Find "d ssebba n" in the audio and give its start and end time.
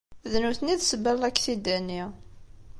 0.79-1.17